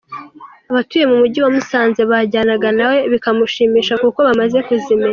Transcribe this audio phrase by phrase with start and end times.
[0.71, 5.09] Abatuye mu Mujyi wa Musanze bajyanaga na we bikamushimisha kuko bamaze kuzimenya.